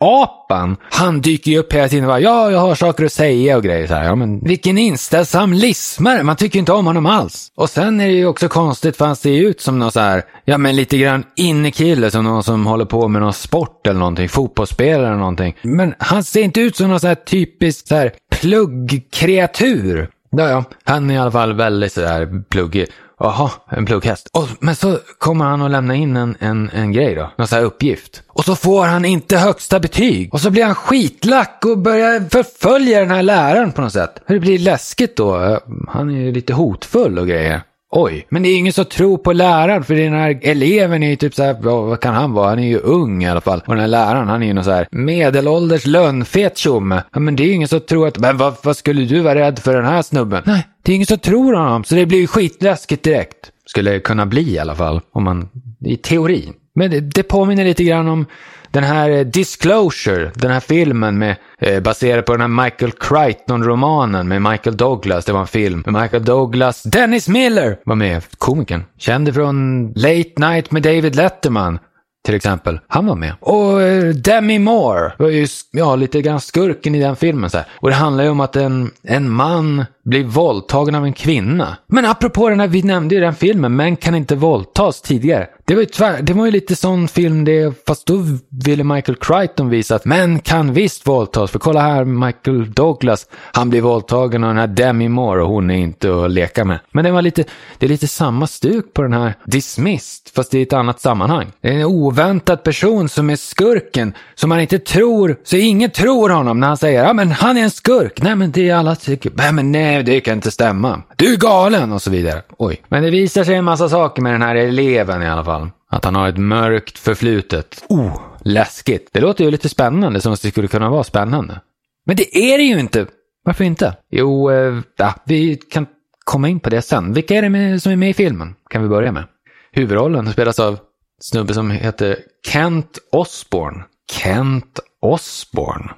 Apan, 0.00 0.76
Han 0.90 1.20
dyker 1.20 1.50
ju 1.50 1.58
upp 1.58 1.72
hela 1.72 1.88
tiden 1.88 2.04
och 2.04 2.08
bara, 2.08 2.20
ja, 2.20 2.50
jag 2.50 2.58
har 2.58 2.74
saker 2.74 3.04
att 3.04 3.12
säga 3.12 3.56
och 3.56 3.62
grejer 3.62 3.86
så 3.86 3.94
här. 3.94 4.04
Ja, 4.04 4.14
men 4.14 4.40
vilken 4.40 4.78
inställsam 4.78 5.52
lismare. 5.52 6.22
Man 6.22 6.36
tycker 6.36 6.58
inte 6.58 6.72
om 6.72 6.86
honom 6.86 7.06
alls. 7.06 7.52
Och 7.54 7.70
sen 7.70 8.00
är 8.00 8.06
det 8.06 8.12
ju 8.12 8.26
också 8.26 8.48
konstigt 8.48 8.96
för 8.96 9.06
han 9.06 9.16
ser 9.16 9.30
ju 9.30 9.48
ut 9.48 9.60
som 9.60 9.78
någon 9.78 9.92
så 9.92 10.00
här, 10.00 10.22
ja 10.44 10.58
men 10.58 10.76
lite 10.76 10.98
grann 10.98 11.24
innekille 11.36 12.10
som 12.10 12.24
någon 12.24 12.42
som 12.42 12.66
håller 12.66 12.84
på 12.84 13.08
med 13.08 13.22
någon 13.22 13.32
sport 13.32 13.86
eller 13.86 13.98
någonting, 13.98 14.28
fotbollsspelare 14.28 15.06
eller 15.06 15.18
någonting. 15.18 15.56
Men 15.62 15.94
han 15.98 16.24
ser 16.24 16.42
inte 16.42 16.60
ut 16.60 16.76
som 16.76 16.88
någon 16.88 17.00
så 17.00 17.06
här 17.06 17.14
typisk 17.14 17.88
så 17.88 17.94
här 17.94 18.12
pluggkreatur. 18.40 20.10
Ja, 20.30 20.48
ja, 20.48 20.64
han 20.84 21.10
är 21.10 21.14
i 21.14 21.18
alla 21.18 21.30
fall 21.30 21.52
väldigt 21.52 21.92
sådär 21.92 22.42
pluggig. 22.48 22.86
Jaha, 23.20 23.50
en 23.70 23.86
plugghäst. 23.86 24.28
Och, 24.32 24.48
men 24.60 24.76
så 24.76 24.98
kommer 25.18 25.44
han 25.44 25.62
och 25.62 25.70
lämna 25.70 25.94
in 25.94 26.16
en, 26.16 26.36
en, 26.40 26.70
en 26.70 26.92
grej 26.92 27.14
då, 27.14 27.30
någon 27.36 27.48
sån 27.48 27.58
här 27.58 27.64
uppgift. 27.64 28.22
Och 28.28 28.44
så 28.44 28.56
får 28.56 28.84
han 28.84 29.04
inte 29.04 29.36
högsta 29.36 29.80
betyg. 29.80 30.34
Och 30.34 30.40
så 30.40 30.50
blir 30.50 30.64
han 30.64 30.74
skitlack 30.74 31.62
och 31.64 31.78
börjar 31.78 32.28
förfölja 32.30 33.00
den 33.00 33.10
här 33.10 33.22
läraren 33.22 33.72
på 33.72 33.80
något 33.80 33.92
sätt. 33.92 34.22
Det 34.26 34.40
blir 34.40 34.58
läskigt 34.58 35.16
då. 35.16 35.60
Han 35.88 36.10
är 36.10 36.20
ju 36.20 36.32
lite 36.32 36.52
hotfull 36.52 37.18
och 37.18 37.28
grejer. 37.28 37.62
Oj, 37.90 38.26
men 38.28 38.42
det 38.42 38.48
är 38.48 38.58
ingen 38.58 38.72
som 38.72 38.84
tror 38.84 39.18
på 39.18 39.32
läraren 39.32 39.84
för 39.84 39.94
den 39.94 40.12
här 40.12 40.38
eleven 40.42 41.02
är 41.02 41.10
ju 41.10 41.16
typ 41.16 41.34
så 41.34 41.42
här, 41.42 41.56
vad 41.60 42.00
kan 42.00 42.14
han 42.14 42.32
vara? 42.32 42.48
Han 42.48 42.58
är 42.58 42.68
ju 42.68 42.78
ung 42.78 43.24
i 43.24 43.28
alla 43.28 43.40
fall. 43.40 43.62
Och 43.66 43.74
den 43.74 43.80
här 43.80 43.88
läraren, 43.88 44.28
han 44.28 44.42
är 44.42 44.46
ju 44.46 44.52
någon 44.52 44.64
så 44.64 44.70
här 44.70 44.88
medelålders 44.90 45.86
lönnfet 45.86 46.58
tjomme. 46.58 47.02
Ja, 47.12 47.20
men 47.20 47.36
det 47.36 47.42
är 47.42 47.46
ju 47.46 47.52
ingen 47.52 47.68
som 47.68 47.80
tror 47.80 48.08
att, 48.08 48.18
men 48.18 48.36
vad, 48.36 48.54
vad 48.62 48.76
skulle 48.76 49.04
du 49.04 49.20
vara 49.20 49.34
rädd 49.34 49.58
för 49.58 49.74
den 49.74 49.84
här 49.84 50.02
snubben? 50.02 50.42
Nej, 50.46 50.66
det 50.82 50.92
är 50.92 50.96
ingen 50.96 51.06
som 51.06 51.18
tror 51.18 51.54
honom, 51.54 51.84
så 51.84 51.94
det 51.94 52.06
blir 52.06 52.18
ju 52.18 52.26
skitläskigt 52.26 53.02
direkt. 53.02 53.50
Skulle 53.66 53.90
det 53.90 54.00
kunna 54.00 54.26
bli 54.26 54.52
i 54.52 54.58
alla 54.58 54.74
fall, 54.74 55.00
om 55.12 55.24
man, 55.24 55.48
i 55.84 55.96
teorin. 55.96 56.54
Men 56.78 56.90
det, 56.90 57.00
det 57.00 57.22
påminner 57.22 57.64
lite 57.64 57.84
grann 57.84 58.08
om 58.08 58.26
den 58.70 58.84
här 58.84 59.10
eh, 59.10 59.20
Disclosure, 59.20 60.30
den 60.34 60.50
här 60.50 60.60
filmen 60.60 61.18
med, 61.18 61.36
eh, 61.60 61.80
baserad 61.80 62.26
på 62.26 62.32
den 62.32 62.40
här 62.40 62.64
Michael 62.64 62.92
Crichton-romanen 62.92 64.28
med 64.28 64.42
Michael 64.42 64.76
Douglas. 64.76 65.24
Det 65.24 65.32
var 65.32 65.40
en 65.40 65.46
film 65.46 65.82
med 65.86 66.02
Michael 66.02 66.24
Douglas. 66.24 66.82
Dennis 66.82 67.28
Miller 67.28 67.78
var 67.84 67.94
med, 67.94 68.22
komikern. 68.38 68.84
Känd 68.98 69.34
från 69.34 69.86
Late 69.96 70.32
Night 70.36 70.70
med 70.70 70.82
David 70.82 71.16
Letterman. 71.16 71.78
Till 72.24 72.34
exempel. 72.34 72.80
Han 72.88 73.06
var 73.06 73.14
med. 73.14 73.34
Och 73.40 73.82
eh, 73.82 74.14
Demi 74.14 74.58
Moore 74.58 75.12
var 75.18 75.28
ju 75.28 75.46
ja, 75.70 75.96
lite 75.96 76.22
grann 76.22 76.40
skurken 76.40 76.94
i 76.94 77.00
den 77.00 77.16
filmen. 77.16 77.50
Så 77.50 77.56
här. 77.56 77.66
Och 77.80 77.88
det 77.88 77.94
handlar 77.94 78.24
ju 78.24 78.30
om 78.30 78.40
att 78.40 78.56
en, 78.56 78.90
en 79.02 79.30
man 79.30 79.84
blir 80.08 80.24
våldtagen 80.24 80.94
av 80.94 81.04
en 81.04 81.12
kvinna. 81.12 81.76
Men 81.86 82.04
apropå 82.04 82.48
den 82.48 82.60
här, 82.60 82.68
vi 82.68 82.82
nämnde 82.82 83.14
ju 83.14 83.20
den 83.20 83.34
filmen, 83.34 83.76
Män 83.76 83.96
kan 83.96 84.14
inte 84.14 84.36
våldtas 84.36 85.00
tidigare. 85.02 85.46
Det 85.68 85.74
var 85.74 85.80
ju 85.80 85.86
tvär, 85.86 86.22
det 86.22 86.32
var 86.32 86.44
ju 86.44 86.50
lite 86.50 86.76
sån 86.76 87.08
film 87.08 87.44
det, 87.44 87.86
fast 87.86 88.06
då 88.06 88.24
ville 88.64 88.84
Michael 88.84 89.18
Crichton 89.20 89.68
visa 89.68 89.94
att 89.94 90.04
män 90.04 90.40
kan 90.40 90.72
visst 90.72 91.06
våldtas. 91.06 91.50
För 91.50 91.58
kolla 91.58 91.80
här, 91.80 92.04
Michael 92.04 92.72
Douglas, 92.72 93.26
han 93.52 93.70
blir 93.70 93.80
våldtagen 93.80 94.44
av 94.44 94.50
den 94.50 94.58
här 94.58 94.66
Demi 94.66 95.08
Moore 95.08 95.42
och 95.42 95.48
hon 95.48 95.70
är 95.70 95.76
inte 95.76 96.24
att 96.24 96.30
leka 96.30 96.64
med. 96.64 96.78
Men 96.92 97.04
det 97.04 97.10
var 97.10 97.22
lite, 97.22 97.44
det 97.78 97.86
är 97.86 97.90
lite 97.90 98.08
samma 98.08 98.46
stuk 98.46 98.94
på 98.94 99.02
den 99.02 99.12
här 99.12 99.34
Dismissed, 99.44 100.34
fast 100.34 100.54
i 100.54 100.62
ett 100.62 100.72
annat 100.72 101.00
sammanhang. 101.00 101.46
Det 101.60 101.68
är 101.68 101.72
en 101.72 101.84
oväntad 101.84 102.62
person 102.62 103.08
som 103.08 103.30
är 103.30 103.36
skurken, 103.36 104.14
som 104.34 104.48
man 104.48 104.60
inte 104.60 104.78
tror, 104.78 105.36
så 105.44 105.56
ingen 105.56 105.90
tror 105.90 106.30
honom 106.30 106.60
när 106.60 106.66
han 106.66 106.76
säger 106.76 107.04
ja 107.04 107.12
men 107.12 107.30
han 107.30 107.56
är 107.56 107.62
en 107.62 107.70
skurk. 107.70 108.22
Nej 108.22 108.36
men 108.36 108.52
det 108.52 108.68
är 108.68 108.74
alla 108.74 108.96
tycker, 108.96 109.32
nej 109.34 109.52
men 109.52 109.72
nej 109.72 109.97
det 110.02 110.20
kan 110.20 110.34
inte 110.34 110.50
stämma. 110.50 111.02
Du 111.16 111.32
är 111.32 111.36
galen 111.36 111.92
och 111.92 112.02
så 112.02 112.10
vidare. 112.10 112.42
Oj. 112.58 112.82
Men 112.88 113.02
det 113.02 113.10
visar 113.10 113.44
sig 113.44 113.54
en 113.54 113.64
massa 113.64 113.88
saker 113.88 114.22
med 114.22 114.32
den 114.32 114.42
här 114.42 114.54
eleven 114.54 115.22
i 115.22 115.28
alla 115.28 115.44
fall. 115.44 115.70
Att 115.90 116.04
han 116.04 116.14
har 116.14 116.28
ett 116.28 116.38
mörkt 116.38 116.98
förflutet. 116.98 117.84
Oh, 117.88 118.20
läskigt. 118.40 119.10
Det 119.12 119.20
låter 119.20 119.44
ju 119.44 119.50
lite 119.50 119.68
spännande, 119.68 120.20
som 120.20 120.32
att 120.32 120.42
det 120.42 120.50
skulle 120.50 120.68
kunna 120.68 120.90
vara 120.90 121.04
spännande. 121.04 121.60
Men 122.06 122.16
det 122.16 122.36
är 122.36 122.58
det 122.58 122.64
ju 122.64 122.80
inte. 122.80 123.06
Varför 123.44 123.64
inte? 123.64 123.96
Jo, 124.10 124.50
eh, 124.50 124.78
ja, 124.96 125.14
vi 125.24 125.56
kan 125.56 125.86
komma 126.24 126.48
in 126.48 126.60
på 126.60 126.70
det 126.70 126.82
sen. 126.82 127.12
Vilka 127.12 127.34
är 127.34 127.42
det 127.42 127.48
med, 127.48 127.82
som 127.82 127.92
är 127.92 127.96
med 127.96 128.10
i 128.10 128.14
filmen? 128.14 128.54
Kan 128.70 128.82
vi 128.82 128.88
börja 128.88 129.12
med. 129.12 129.24
Huvudrollen 129.72 130.32
spelas 130.32 130.58
av 130.58 130.78
snubbe 131.20 131.54
som 131.54 131.70
heter 131.70 132.18
Kent 132.46 132.98
Osborne. 133.12 133.84
Kent 134.12 134.80
Osborne? 135.00 135.90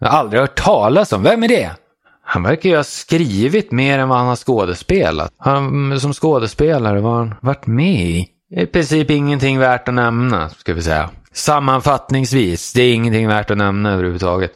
Jag 0.00 0.08
har 0.08 0.18
aldrig 0.18 0.40
hört 0.40 0.62
talas 0.62 1.12
om. 1.12 1.22
Vem 1.22 1.42
är 1.42 1.48
det? 1.48 1.70
Han 2.32 2.42
verkar 2.42 2.70
ju 2.70 2.76
ha 2.76 2.84
skrivit 2.84 3.72
mer 3.72 3.98
än 3.98 4.08
vad 4.08 4.18
han 4.18 4.26
har 4.26 4.36
skådespelat. 4.36 5.32
Han, 5.38 6.00
som 6.00 6.12
skådespelare, 6.12 7.00
vad 7.00 7.12
har 7.12 7.18
han 7.18 7.34
varit 7.40 7.66
med 7.66 8.00
i? 8.00 8.28
I 8.56 8.66
princip 8.66 9.10
ingenting 9.10 9.58
värt 9.58 9.88
att 9.88 9.94
nämna, 9.94 10.48
ska 10.48 10.74
vi 10.74 10.82
säga. 10.82 11.10
Sammanfattningsvis, 11.32 12.72
det 12.72 12.82
är 12.82 12.94
ingenting 12.94 13.28
värt 13.28 13.50
att 13.50 13.56
nämna 13.56 13.92
överhuvudtaget. 13.92 14.52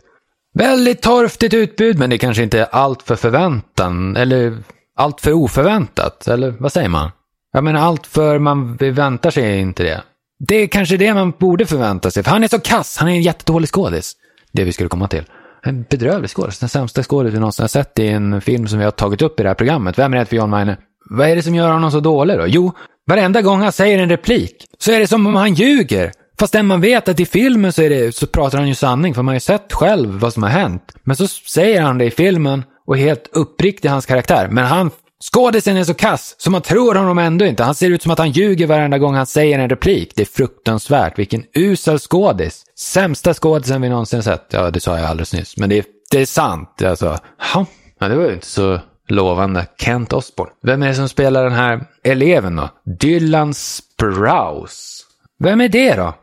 Väldigt 0.54 1.02
torftigt 1.02 1.54
utbud, 1.54 1.99
men 1.99 2.11
det 2.11 2.19
kanske 2.19 2.43
inte 2.43 2.61
är 2.61 2.69
allt 2.73 3.02
för 3.02 3.16
förväntan, 3.16 4.16
eller 4.16 4.59
allt 4.97 5.21
för 5.21 5.33
oförväntat, 5.33 6.28
eller 6.28 6.50
vad 6.50 6.73
säger 6.73 6.88
man? 6.88 7.11
Jag 7.52 7.64
menar, 7.64 7.81
allt 7.81 8.07
för 8.07 8.38
man 8.38 8.76
väntar 8.76 9.31
sig 9.31 9.61
inte 9.61 9.83
det. 9.83 10.02
Det 10.38 10.57
är 10.57 10.66
kanske 10.66 10.97
det 10.97 11.14
man 11.14 11.33
borde 11.38 11.66
förvänta 11.66 12.11
sig, 12.11 12.23
för 12.23 12.31
han 12.31 12.45
är 12.45 12.49
så 12.49 12.61
kass, 12.61 12.97
han 12.97 13.09
är 13.09 13.12
en 13.12 13.23
jättedålig 13.23 13.69
skådis. 13.69 14.12
Det 14.52 14.64
vi 14.64 14.73
skulle 14.73 14.88
komma 14.88 15.09
till. 15.09 15.25
En 15.66 15.85
bedrövlig 15.90 16.30
skådis, 16.30 16.59
den 16.59 16.68
sämsta 16.68 17.02
skådis 17.02 17.35
vi 17.35 17.38
någonsin 17.38 17.62
har 17.62 17.68
sett 17.68 17.99
i 17.99 18.09
en 18.09 18.40
film 18.40 18.66
som 18.66 18.78
vi 18.78 18.85
har 18.85 18.90
tagit 18.90 19.23
upp 19.23 19.40
i 19.40 19.42
det 19.42 19.49
här 19.49 19.54
programmet. 19.54 19.99
Vem 19.99 20.12
är 20.12 20.16
rädd 20.16 20.28
för 20.28 20.37
John 20.37 20.50
Weine? 20.50 20.76
Vad 21.11 21.28
är 21.28 21.37
det 21.37 21.42
som 21.42 21.54
gör 21.54 21.73
honom 21.73 21.90
så 21.90 22.00
dålig 22.00 22.38
då? 22.38 22.47
Jo, 22.47 22.73
varenda 23.06 23.42
gång 23.42 23.61
han 23.61 23.73
säger 23.73 23.99
en 23.99 24.09
replik 24.09 24.66
så 24.78 24.92
är 24.92 25.00
det 25.00 25.06
som 25.06 25.26
om 25.26 25.35
han 25.35 25.54
ljuger. 25.54 26.12
Fastän 26.38 26.66
man 26.66 26.80
vet 26.80 27.09
att 27.09 27.21
i 27.21 27.26
filmen 27.26 27.73
så, 27.73 27.83
är 27.83 27.90
det, 27.90 28.14
så 28.14 28.26
pratar 28.26 28.59
han 28.59 28.68
ju 28.68 28.75
sanning, 28.75 29.14
för 29.14 29.23
man 29.23 29.33
har 29.33 29.37
ju 29.37 29.40
sett 29.40 29.73
själv 29.73 30.18
vad 30.18 30.33
som 30.33 30.42
har 30.42 30.50
hänt. 30.50 30.92
Men 31.02 31.16
så 31.16 31.26
säger 31.28 31.83
han 31.83 31.99
det 31.99 32.04
i 32.04 32.11
filmen 32.11 32.64
och 32.87 32.97
är 32.97 33.00
helt 33.00 33.28
uppriktig 33.33 33.88
i 33.88 33.92
hans 33.92 34.06
karaktär. 34.06 34.49
Men 34.49 34.64
han, 34.64 34.90
skådisen 35.33 35.76
är 35.76 35.85
så 35.85 35.95
kass, 35.95 36.35
så 36.38 36.50
man 36.50 36.62
tror 36.62 36.95
honom 36.95 37.19
ändå 37.19 37.45
inte. 37.45 37.64
Han 37.64 37.75
ser 37.75 37.90
ut 37.90 38.02
som 38.02 38.12
att 38.12 38.19
han 38.19 38.31
ljuger 38.31 38.66
varenda 38.66 38.99
gång 38.99 39.14
han 39.14 39.26
säger 39.26 39.59
en 39.59 39.69
replik. 39.69 40.12
Det 40.16 40.23
är 40.23 40.26
fruktansvärt. 40.26 41.19
Vilken 41.19 41.45
usel 41.54 41.99
skådis. 41.99 42.64
Sämsta 42.78 43.35
skådisen 43.35 43.83
vi 43.83 43.88
någonsin 43.88 44.23
sett. 44.23 44.47
Ja, 44.50 44.71
det 44.71 44.81
sa 44.81 44.99
jag 44.99 45.07
alldeles 45.07 45.33
nyss. 45.33 45.57
Men 45.57 45.69
det 45.69 45.78
är, 45.78 45.85
det 46.11 46.21
är 46.21 46.26
sant. 46.26 46.83
Alltså, 46.83 47.19
ja, 47.54 47.66
det 47.99 48.14
var 48.14 48.25
ju 48.25 48.33
inte 48.33 48.47
så 48.47 48.81
lovande. 49.09 49.66
Kent 49.78 50.12
Osborne. 50.12 50.52
Vem 50.62 50.83
är 50.83 50.88
det 50.88 50.95
som 50.95 51.09
spelar 51.09 51.45
den 51.45 51.52
här 51.52 51.85
eleven 52.04 52.57
då? 52.57 52.69
Dylan 53.00 53.54
Sprouse. 53.54 55.04
Vem 55.38 55.61
är 55.61 55.69
det 55.69 55.95
då? 55.95 56.14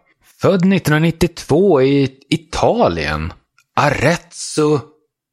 Född 0.41 0.73
1992 0.73 1.81
i 1.81 2.09
Italien. 2.29 3.33
Arezzo 3.75 4.79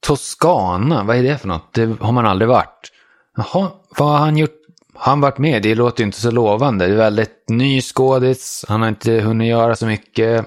Toscana. 0.07 1.05
Vad 1.05 1.17
är 1.17 1.23
det 1.23 1.39
för 1.39 1.49
något? 1.49 1.75
Det 1.75 1.97
har 2.01 2.13
man 2.13 2.27
aldrig 2.27 2.49
varit. 2.49 2.93
Jaha, 3.39 3.71
vad 3.99 4.09
har 4.09 4.19
han 4.19 4.37
gjort? 4.37 4.55
Har 4.95 5.13
han 5.13 5.21
varit 5.21 5.39
med? 5.39 5.63
Det 5.63 5.75
låter 5.75 6.01
ju 6.01 6.07
inte 6.07 6.21
så 6.21 6.31
lovande. 6.31 6.87
Det 6.87 6.93
är 6.93 6.97
väldigt 6.97 7.49
ny 7.49 7.81
skådis. 7.81 8.65
Han 8.69 8.83
har 8.83 8.89
inte 8.89 9.13
hunnit 9.13 9.49
göra 9.49 9.77
så 9.77 9.87
mycket. 9.87 10.47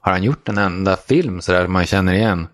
Har 0.00 0.12
han 0.12 0.22
gjort 0.22 0.48
en 0.48 0.58
enda 0.58 0.96
film 0.96 1.40
sådär 1.40 1.66
man 1.66 1.86
känner 1.86 2.14
igen? 2.14 2.46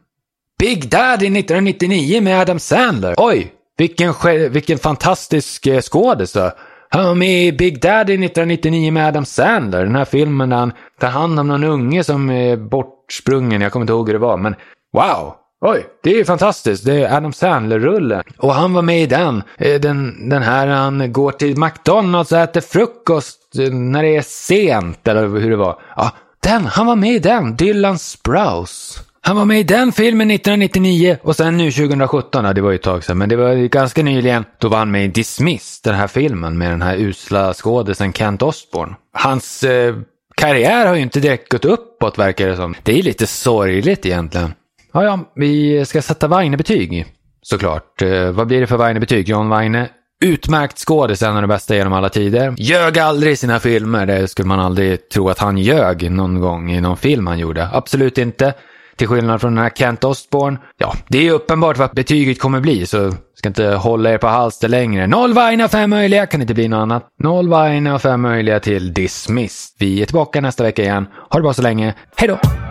Big 0.58 0.90
Daddy 0.90 1.26
1999 1.26 2.20
med 2.20 2.40
Adam 2.40 2.58
Sandler. 2.58 3.14
Oj, 3.16 3.52
vilken, 3.76 4.14
vilken 4.50 4.78
fantastisk 4.78 5.66
eh, 5.66 5.80
skådis 5.80 6.32
då. 6.32 6.50
Han 6.88 7.04
var 7.04 7.14
med 7.14 7.46
i 7.46 7.52
Big 7.52 7.80
Daddy 7.82 8.12
1999 8.12 8.92
med 8.92 9.08
Adam 9.08 9.24
Sandler. 9.24 9.84
Den 9.84 9.96
här 9.96 10.04
filmen 10.04 10.50
där 10.50 10.56
han 10.56 10.72
tar 11.00 11.08
hand 11.08 11.40
om 11.40 11.48
någon 11.48 11.64
unge 11.64 12.04
som 12.04 12.30
är 12.30 12.56
bortsprungen. 12.56 13.60
Jag 13.60 13.72
kommer 13.72 13.84
inte 13.84 13.92
ihåg 13.92 14.08
hur 14.08 14.14
det 14.14 14.18
var, 14.18 14.36
men 14.36 14.54
wow! 14.92 15.34
Oj, 15.60 15.86
det 16.02 16.10
är 16.10 16.14
ju 16.14 16.24
fantastiskt. 16.24 16.84
Det 16.84 16.94
är 16.94 17.16
Adam 17.16 17.32
Sandler-rullen. 17.32 18.22
Och 18.38 18.54
han 18.54 18.72
var 18.72 18.82
med 18.82 19.02
i 19.02 19.06
den. 19.06 19.42
Eh, 19.58 19.80
den. 19.80 20.28
Den 20.28 20.42
här 20.42 20.66
han 20.66 21.12
går 21.12 21.32
till 21.32 21.58
McDonalds 21.58 22.32
och 22.32 22.38
äter 22.38 22.60
frukost 22.60 23.58
eh, 23.58 23.72
när 23.72 24.02
det 24.02 24.16
är 24.16 24.22
sent, 24.22 25.08
eller 25.08 25.28
hur 25.28 25.50
det 25.50 25.56
var. 25.56 25.80
Ja, 25.96 26.12
den, 26.42 26.66
han 26.66 26.86
var 26.86 26.96
med 26.96 27.14
i 27.14 27.18
den. 27.18 27.56
Dylan 27.56 27.98
Sprouse. 27.98 29.00
Han 29.22 29.36
var 29.36 29.44
med 29.44 29.60
i 29.60 29.62
den 29.62 29.92
filmen 29.92 30.30
1999 30.30 31.18
och 31.22 31.36
sen 31.36 31.56
nu 31.56 31.70
2017, 31.70 32.44
ja, 32.44 32.52
det 32.52 32.60
var 32.60 32.70
ju 32.70 32.76
ett 32.76 32.82
tag 32.82 33.04
sedan, 33.04 33.18
men 33.18 33.28
det 33.28 33.36
var 33.36 33.54
ganska 33.54 34.02
nyligen. 34.02 34.44
Då 34.58 34.68
var 34.68 34.78
han 34.78 34.90
med 34.90 35.04
i 35.04 35.08
Dismiss, 35.08 35.80
den 35.80 35.94
här 35.94 36.06
filmen 36.06 36.58
med 36.58 36.70
den 36.70 36.82
här 36.82 36.96
usla 36.96 37.54
skådisen 37.54 38.12
Kent 38.12 38.42
Osborne. 38.42 38.94
Hans 39.12 39.64
eh, 39.64 39.96
karriär 40.34 40.86
har 40.86 40.94
ju 40.94 41.02
inte 41.02 41.20
direkt 41.20 41.48
gått 41.48 41.64
uppåt 41.64 42.18
verkar 42.18 42.48
det 42.48 42.56
som. 42.56 42.74
Det 42.82 42.98
är 42.98 43.02
lite 43.02 43.26
sorgligt 43.26 44.06
egentligen. 44.06 44.54
Ja, 44.92 45.04
ja, 45.04 45.18
vi 45.34 45.84
ska 45.84 46.02
sätta 46.02 46.28
Weine-betyg 46.28 47.06
såklart. 47.42 48.02
Eh, 48.02 48.30
vad 48.30 48.46
blir 48.46 48.60
det 48.60 48.66
för 48.66 48.76
Weine-betyg? 48.76 49.28
John 49.28 49.48
Weine 49.48 49.88
Utmärkt 50.24 50.78
skådis, 50.78 51.22
en 51.22 51.36
av 51.36 51.42
de 51.42 51.48
bästa 51.48 51.76
genom 51.76 51.92
alla 51.92 52.08
tider. 52.08 52.54
Ljög 52.58 52.98
aldrig 52.98 53.32
i 53.32 53.36
sina 53.36 53.58
filmer, 53.58 54.06
det 54.06 54.28
skulle 54.28 54.48
man 54.48 54.60
aldrig 54.60 55.08
tro 55.08 55.28
att 55.28 55.38
han 55.38 55.58
ljög 55.58 56.10
någon 56.10 56.40
gång 56.40 56.72
i 56.72 56.80
någon 56.80 56.96
film 56.96 57.26
han 57.26 57.38
gjorde. 57.38 57.68
Absolut 57.72 58.18
inte. 58.18 58.54
Till 58.96 59.08
skillnad 59.08 59.40
från 59.40 59.54
den 59.54 59.62
här 59.62 59.70
Kent 59.70 60.04
Ostborn. 60.04 60.58
Ja, 60.78 60.94
det 61.08 61.28
är 61.28 61.32
uppenbart 61.32 61.78
vad 61.78 61.90
betyget 61.94 62.40
kommer 62.40 62.60
bli, 62.60 62.86
så 62.86 63.12
ska 63.34 63.48
inte 63.48 63.66
hålla 63.66 64.10
er 64.10 64.18
på 64.18 64.26
halster 64.26 64.68
längre. 64.68 65.06
Noll 65.06 65.32
Vaina, 65.32 65.68
fem 65.68 65.90
möjliga, 65.90 66.26
kan 66.26 66.40
inte 66.40 66.54
bli 66.54 66.68
något 66.68 66.82
annat. 66.82 67.08
Noll 67.22 67.48
Vaina 67.48 67.94
och 67.94 68.02
fem 68.02 68.20
möjliga 68.20 68.60
till 68.60 68.92
Dismissed. 68.92 69.76
Vi 69.78 70.02
är 70.02 70.06
tillbaka 70.06 70.40
nästa 70.40 70.62
vecka 70.62 70.82
igen. 70.82 71.06
Ha 71.30 71.38
det 71.38 71.42
bra 71.42 71.52
så 71.52 71.62
länge. 71.62 71.94
Hej 72.16 72.28
då! 72.28 72.69